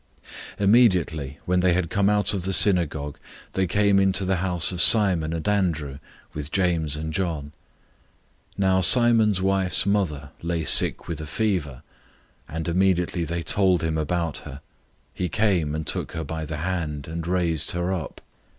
001:029 0.57 0.61
Immediately, 0.63 1.39
when 1.45 1.59
they 1.59 1.73
had 1.73 1.91
come 1.91 2.09
out 2.09 2.33
of 2.33 2.41
the 2.41 2.53
synagogue, 2.53 3.19
they 3.51 3.67
came 3.67 3.99
into 3.99 4.25
the 4.25 4.37
house 4.37 4.71
of 4.71 4.81
Simon 4.81 5.31
and 5.31 5.47
Andrew, 5.47 5.99
with 6.33 6.49
James 6.49 6.95
and 6.95 7.13
John. 7.13 7.51
001:030 8.57 8.57
Now 8.57 8.81
Simon's 8.81 9.41
wife's 9.43 9.85
mother 9.85 10.31
lay 10.41 10.63
sick 10.63 11.07
with 11.07 11.21
a 11.21 11.27
fever, 11.27 11.83
and 12.49 12.67
immediately 12.67 13.23
they 13.25 13.43
told 13.43 13.83
him 13.83 13.95
about 13.99 14.39
her. 14.39 14.53
001:031 15.11 15.11
He 15.13 15.29
came 15.29 15.75
and 15.75 15.85
took 15.85 16.13
her 16.13 16.23
by 16.23 16.47
the 16.47 16.57
hand, 16.57 17.07
and 17.07 17.27
raised 17.27 17.69
her 17.73 17.93
up. 17.93 18.21